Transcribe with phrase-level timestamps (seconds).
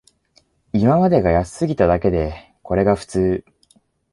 [0.73, 3.45] 今までが安すぎただけで、これが普通